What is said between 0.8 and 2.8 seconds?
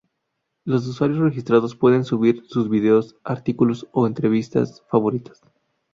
usuarios registrados pueden subir sus